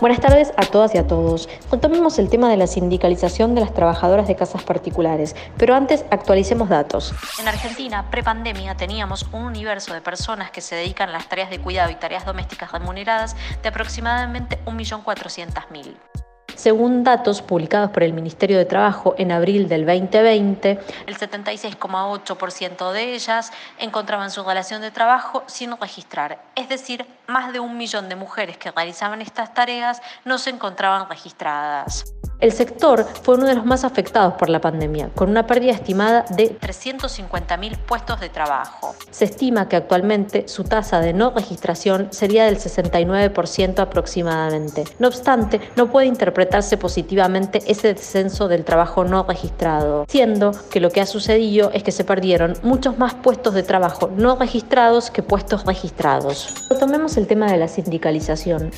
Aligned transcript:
Buenas 0.00 0.20
tardes 0.20 0.54
a 0.56 0.62
todas 0.62 0.94
y 0.94 0.98
a 0.98 1.06
todos. 1.06 1.46
Retomemos 1.70 2.18
el 2.18 2.30
tema 2.30 2.48
de 2.48 2.56
la 2.56 2.66
sindicalización 2.66 3.54
de 3.54 3.60
las 3.60 3.74
trabajadoras 3.74 4.26
de 4.26 4.34
casas 4.34 4.62
particulares, 4.62 5.36
pero 5.58 5.74
antes 5.74 6.06
actualicemos 6.10 6.70
datos. 6.70 7.12
En 7.38 7.46
Argentina, 7.46 8.10
prepandemia, 8.10 8.74
teníamos 8.76 9.26
un 9.32 9.42
universo 9.42 9.92
de 9.92 10.00
personas 10.00 10.50
que 10.52 10.62
se 10.62 10.74
dedican 10.74 11.10
a 11.10 11.12
las 11.12 11.28
tareas 11.28 11.50
de 11.50 11.58
cuidado 11.58 11.90
y 11.90 11.96
tareas 11.96 12.24
domésticas 12.24 12.72
remuneradas 12.72 13.36
de 13.62 13.68
aproximadamente 13.68 14.58
1.400.000. 14.64 16.19
Según 16.60 17.04
datos 17.04 17.40
publicados 17.40 17.90
por 17.90 18.02
el 18.02 18.12
Ministerio 18.12 18.58
de 18.58 18.66
Trabajo 18.66 19.14
en 19.16 19.32
abril 19.32 19.66
del 19.66 19.86
2020, 19.86 20.78
el 21.06 21.16
76,8% 21.16 22.92
de 22.92 23.14
ellas 23.14 23.50
encontraban 23.78 24.30
su 24.30 24.44
relación 24.44 24.82
de 24.82 24.90
trabajo 24.90 25.42
sin 25.46 25.74
registrar, 25.78 26.44
es 26.56 26.68
decir, 26.68 27.06
más 27.26 27.54
de 27.54 27.60
un 27.60 27.78
millón 27.78 28.10
de 28.10 28.16
mujeres 28.16 28.58
que 28.58 28.70
realizaban 28.72 29.22
estas 29.22 29.54
tareas 29.54 30.02
no 30.26 30.36
se 30.36 30.50
encontraban 30.50 31.08
registradas. 31.08 32.04
El 32.40 32.52
sector 32.52 33.06
fue 33.22 33.34
uno 33.34 33.46
de 33.46 33.54
los 33.54 33.66
más 33.66 33.84
afectados 33.84 34.32
por 34.34 34.48
la 34.48 34.62
pandemia, 34.62 35.10
con 35.14 35.28
una 35.28 35.46
pérdida 35.46 35.72
estimada 35.72 36.24
de 36.30 36.58
350.000 36.58 37.76
puestos 37.76 38.18
de 38.18 38.30
trabajo. 38.30 38.94
Se 39.10 39.26
estima 39.26 39.68
que 39.68 39.76
actualmente 39.76 40.48
su 40.48 40.64
tasa 40.64 41.00
de 41.00 41.12
no 41.12 41.32
registración 41.32 42.08
sería 42.10 42.46
del 42.46 42.56
69% 42.58 43.80
aproximadamente. 43.80 44.84
No 44.98 45.08
obstante, 45.08 45.60
no 45.76 45.90
puede 45.90 46.06
interpretarse 46.06 46.78
positivamente 46.78 47.60
ese 47.66 47.92
descenso 47.92 48.48
del 48.48 48.64
trabajo 48.64 49.04
no 49.04 49.24
registrado, 49.24 50.06
siendo 50.08 50.52
que 50.70 50.80
lo 50.80 50.90
que 50.90 51.02
ha 51.02 51.06
sucedido 51.06 51.70
es 51.74 51.82
que 51.82 51.92
se 51.92 52.04
perdieron 52.04 52.54
muchos 52.62 52.96
más 52.96 53.12
puestos 53.14 53.52
de 53.52 53.64
trabajo 53.64 54.10
no 54.16 54.36
registrados 54.36 55.10
que 55.10 55.22
puestos 55.22 55.66
registrados. 55.66 56.54
Tomemos 56.80 57.18
el 57.18 57.26
tema 57.26 57.50
de 57.52 57.58
la 57.58 57.68
sindicalización. 57.68 58.70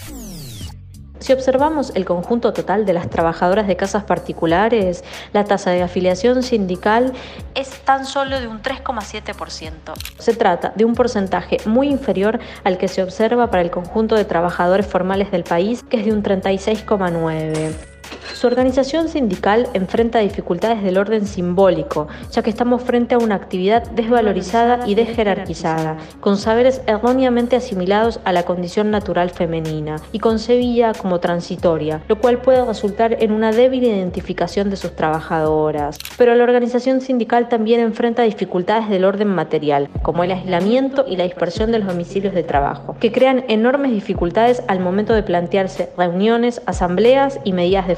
Si 1.23 1.33
observamos 1.33 1.93
el 1.95 2.05
conjunto 2.05 2.53
total 2.53 2.85
de 2.85 2.93
las 2.93 3.09
trabajadoras 3.09 3.69
de 3.69 3.77
casas 3.77 4.03
particulares, 4.03 5.05
la 5.33 5.45
tasa 5.45 5.71
de 5.71 5.81
afiliación 5.81 6.43
sindical 6.43 7.13
es 7.55 7.71
tan 7.85 8.07
solo 8.07 8.41
de 8.41 8.49
un 8.49 8.61
3,7%. 8.61 9.71
Se 10.19 10.35
trata 10.35 10.73
de 10.75 10.85
un 10.85 10.95
porcentaje 10.95 11.59
muy 11.65 11.87
inferior 11.91 12.41
al 12.65 12.77
que 12.77 12.89
se 12.89 13.05
observa 13.05 13.53
para 13.53 13.63
el 13.63 13.71
conjunto 13.71 14.17
de 14.17 14.25
trabajadores 14.25 14.85
formales 14.85 15.31
del 15.31 15.45
país, 15.45 15.85
que 15.89 15.99
es 15.99 16.07
de 16.07 16.13
un 16.13 16.25
36,9%. 16.25 17.92
Su 18.35 18.47
organización 18.47 19.09
sindical 19.09 19.69
enfrenta 19.75 20.19
dificultades 20.19 20.83
del 20.83 20.99
orden 20.99 21.27
simbólico, 21.27 22.09
ya 22.31 22.43
que 22.43 22.51
estamos 22.51 22.83
frente 22.83 23.15
a 23.15 23.19
una 23.19 23.35
actividad 23.35 23.89
desvalorizada 23.91 24.87
y 24.87 24.95
desjerarquizada, 24.95 25.97
con 26.21 26.37
saberes 26.37 26.83
erróneamente 26.87 27.57
asimilados 27.57 28.21
a 28.25 28.33
la 28.33 28.45
condición 28.45 28.91
natural 28.91 29.31
femenina 29.31 29.97
y 30.13 30.19
concebida 30.19 30.93
como 30.95 31.21
transitoria, 31.21 32.03
lo 32.09 32.19
cual 32.19 32.39
puede 32.39 32.65
resultar 32.65 33.23
en 33.23 33.33
una 33.33 33.53
débil 33.53 33.85
identificación 33.85 34.71
de 34.71 34.77
sus 34.77 34.97
trabajadoras. 34.97 35.99
Pero 36.17 36.35
la 36.35 36.45
organización 36.45 37.01
sindical 37.01 37.49
también 37.49 37.81
enfrenta 37.81 38.23
dificultades 38.23 38.89
del 38.89 39.05
orden 39.05 39.29
material, 39.29 39.89
como 40.03 40.25
el 40.25 40.33
aislamiento 40.33 41.05
y 41.07 41.17
la 41.17 41.25
dispersión 41.25 41.71
de 41.73 41.79
los 41.79 41.89
domicilios 41.89 42.35
de 42.35 42.43
trabajo, 42.43 42.97
que 43.01 43.13
crean 43.13 43.45
enormes 43.49 43.93
dificultades 43.93 44.63
al 44.69 44.81
momento 44.81 45.15
de 45.15 45.23
plantearse 45.23 45.91
reuniones, 45.97 46.63
asambleas 46.67 47.41
y 47.45 47.53
medidas 47.53 47.87
de 47.87 47.97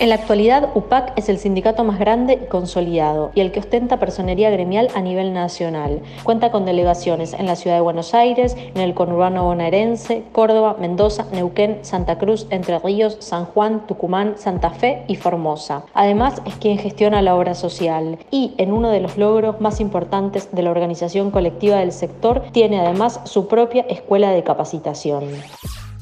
En 0.00 0.08
la 0.08 0.16
actualidad, 0.16 0.70
UPAC 0.74 1.12
es 1.16 1.28
el 1.28 1.38
sindicato 1.38 1.84
más 1.84 1.98
grande 1.98 2.40
y 2.42 2.46
consolidado 2.48 3.30
y 3.34 3.40
el 3.40 3.52
que 3.52 3.60
ostenta 3.60 3.98
personería 3.98 4.50
gremial 4.50 4.88
a 4.94 5.00
nivel 5.00 5.32
nacional. 5.32 6.02
Cuenta 6.24 6.50
con 6.50 6.64
delegaciones 6.64 7.32
en 7.32 7.46
la 7.46 7.54
ciudad 7.54 7.76
de 7.76 7.82
Buenos 7.82 8.12
Aires, 8.14 8.56
en 8.56 8.80
el 8.80 8.94
conurbano 8.94 9.44
bonaerense, 9.44 10.24
Córdoba, 10.32 10.76
Mendoza, 10.80 11.26
Neuquén, 11.32 11.78
Santa 11.82 12.18
Cruz, 12.18 12.46
Entre 12.50 12.78
Ríos, 12.78 13.18
San 13.20 13.44
Juan, 13.44 13.86
Tucumán, 13.86 14.34
Santa 14.36 14.70
Fe 14.70 15.04
y 15.06 15.16
Formosa. 15.16 15.84
Además, 15.94 16.42
es 16.44 16.56
quien 16.56 16.78
gestiona 16.78 17.22
la 17.22 17.36
obra 17.36 17.54
social 17.54 18.18
y, 18.30 18.54
en 18.58 18.72
uno 18.72 18.90
de 18.90 19.00
los 19.00 19.16
logros 19.16 19.60
más 19.60 19.80
importantes 19.80 20.48
de 20.52 20.62
la 20.62 20.70
organización 20.70 21.30
colectiva 21.30 21.76
del 21.76 21.92
sector, 21.92 22.42
tiene 22.52 22.80
además 22.80 23.20
su 23.24 23.46
propia 23.46 23.82
escuela 23.88 24.30
de 24.30 24.42
capacitación. 24.42 25.24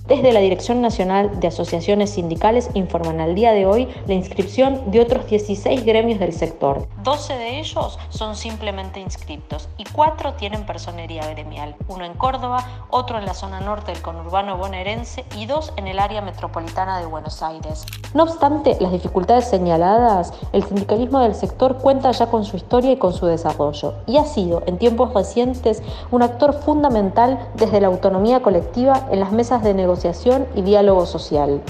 Desde 0.06 0.34
la 0.34 0.40
Dirección 0.40 0.82
Nacional 0.82 1.40
de 1.40 1.48
Asociaciones 1.48 2.10
Sindicales 2.10 2.68
informan 2.74 3.22
al 3.22 3.34
día 3.34 3.52
de 3.52 3.64
hoy 3.64 3.88
la 4.06 4.12
inscripción 4.12 4.90
de 4.90 5.00
otros 5.00 5.26
16 5.26 5.82
gremios 5.82 6.18
del 6.18 6.34
sector. 6.34 6.86
12 7.02 7.32
de 7.32 7.58
ellos 7.58 7.98
son 8.10 8.36
simplemente 8.36 9.00
inscriptos 9.00 9.66
y 9.78 9.84
4 9.84 10.34
tienen 10.34 10.66
personería 10.66 11.26
gremial, 11.30 11.74
uno 11.88 12.04
en 12.04 12.12
Córdoba, 12.12 12.86
otro 12.90 13.16
en 13.16 13.24
la 13.24 13.32
zona 13.32 13.60
norte 13.60 13.92
del 13.92 14.02
conurbano 14.02 14.58
bonaerense 14.58 15.24
y 15.38 15.46
dos 15.46 15.72
en 15.76 15.86
el 15.86 15.98
área 15.98 16.20
metropolitana 16.20 17.00
de 17.00 17.06
Buenos 17.06 17.42
Aires. 17.42 17.86
No 18.12 18.24
obstante 18.24 18.76
las 18.80 18.92
dificultades 18.92 19.48
señaladas, 19.48 20.34
el 20.52 20.64
sindicalismo 20.64 21.20
del 21.20 21.34
sector 21.34 21.78
cuenta 21.78 22.10
ya 22.10 22.26
con 22.26 22.44
su 22.44 22.58
historia 22.58 22.92
y 22.92 22.98
con 22.98 23.14
su 23.14 23.24
desarrollo 23.24 23.94
y 24.06 24.18
ha 24.18 24.26
sido 24.26 24.62
en 24.66 24.76
tiempos 24.76 25.14
recientes 25.14 25.82
un 26.10 26.22
actor 26.22 26.52
fundamental 26.52 27.48
desde 27.54 27.80
la 27.80 27.86
autonomía 27.86 28.42
colectiva 28.42 29.08
en 29.10 29.20
las 29.20 29.32
mesas 29.32 29.62
de 29.62 29.72
negociación 29.72 29.93
negociación 29.94 30.48
y 30.56 30.62
diálogo 30.62 31.06
social. 31.06 31.62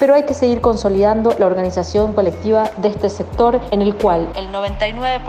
Pero 0.00 0.16
hay 0.16 0.24
que 0.24 0.34
seguir 0.34 0.60
consolidando 0.60 1.36
la 1.38 1.46
organización 1.46 2.12
colectiva 2.12 2.68
de 2.78 2.88
este 2.88 3.08
sector 3.08 3.60
en 3.70 3.80
el 3.80 3.94
cual 3.94 4.28
el 4.34 4.48
99% 4.48 5.22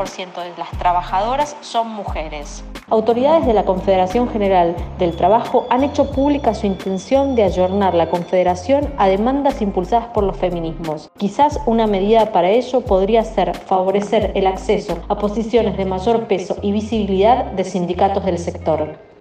de 0.43 0.57
las 0.57 0.71
trabajadoras 0.79 1.55
son 1.61 1.89
mujeres. 1.89 2.63
Autoridades 2.89 3.45
de 3.45 3.53
la 3.53 3.63
Confederación 3.63 4.27
General 4.27 4.75
del 4.97 5.15
Trabajo 5.15 5.67
han 5.69 5.83
hecho 5.83 6.09
pública 6.09 6.55
su 6.55 6.65
intención 6.65 7.35
de 7.35 7.43
ayornar 7.43 7.93
la 7.93 8.09
Confederación 8.09 8.91
a 8.97 9.07
demandas 9.07 9.61
impulsadas 9.61 10.07
por 10.07 10.23
los 10.23 10.35
feminismos. 10.35 11.11
Quizás 11.17 11.59
una 11.67 11.85
medida 11.85 12.31
para 12.31 12.49
ello 12.49 12.81
podría 12.81 13.23
ser 13.23 13.55
favorecer 13.55 14.31
el 14.33 14.47
acceso 14.47 14.97
a 15.09 15.19
posiciones 15.19 15.77
de 15.77 15.85
mayor 15.85 16.27
peso 16.27 16.57
y 16.63 16.71
visibilidad 16.71 17.45
de 17.51 17.63
sindicatos 17.63 18.25
del 18.25 18.39
sector. 18.39 19.14